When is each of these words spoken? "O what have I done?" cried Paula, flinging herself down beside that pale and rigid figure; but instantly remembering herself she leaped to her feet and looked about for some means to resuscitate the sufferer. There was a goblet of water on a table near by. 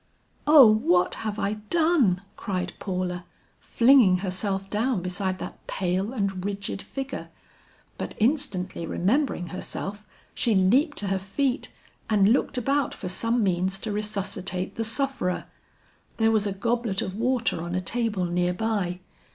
"O 0.47 0.65
what 0.65 1.13
have 1.21 1.37
I 1.37 1.57
done?" 1.69 2.23
cried 2.35 2.73
Paula, 2.79 3.23
flinging 3.59 4.17
herself 4.25 4.67
down 4.67 5.03
beside 5.03 5.37
that 5.37 5.67
pale 5.67 6.11
and 6.11 6.43
rigid 6.43 6.81
figure; 6.81 7.29
but 7.99 8.15
instantly 8.17 8.87
remembering 8.87 9.49
herself 9.49 10.07
she 10.33 10.55
leaped 10.55 10.97
to 10.97 11.09
her 11.09 11.19
feet 11.19 11.71
and 12.09 12.33
looked 12.33 12.57
about 12.57 12.95
for 12.95 13.09
some 13.09 13.43
means 13.43 13.77
to 13.77 13.91
resuscitate 13.91 14.73
the 14.73 14.83
sufferer. 14.83 15.45
There 16.17 16.31
was 16.31 16.47
a 16.47 16.51
goblet 16.51 17.03
of 17.03 17.13
water 17.13 17.61
on 17.61 17.75
a 17.75 17.79
table 17.79 18.25
near 18.25 18.55
by. 18.55 19.01